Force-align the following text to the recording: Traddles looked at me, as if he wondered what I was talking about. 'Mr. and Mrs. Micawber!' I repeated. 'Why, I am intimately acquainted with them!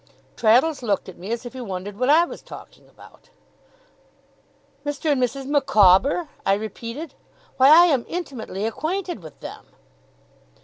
Traddles 0.35 0.81
looked 0.81 1.07
at 1.09 1.17
me, 1.19 1.31
as 1.31 1.45
if 1.45 1.53
he 1.53 1.61
wondered 1.61 1.95
what 1.95 2.09
I 2.09 2.25
was 2.25 2.41
talking 2.41 2.89
about. 2.89 3.29
'Mr. 4.83 5.11
and 5.11 5.21
Mrs. 5.21 5.45
Micawber!' 5.45 6.27
I 6.43 6.55
repeated. 6.55 7.13
'Why, 7.57 7.69
I 7.69 7.85
am 7.85 8.05
intimately 8.07 8.65
acquainted 8.65 9.21
with 9.21 9.41
them! 9.41 9.67